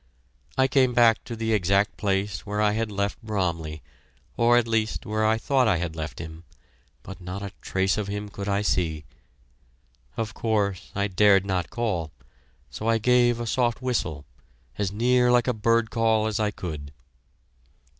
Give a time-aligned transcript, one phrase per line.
[0.57, 3.83] I came back to the exact place where I had left Bromley,
[4.35, 6.43] or at least where I thought I had left him,
[7.03, 9.05] but not a trace of him could I see.
[10.17, 12.11] Of course, I dared not call,
[12.71, 14.25] so I gave a soft whistle,
[14.75, 16.91] as near like a bird call as I could.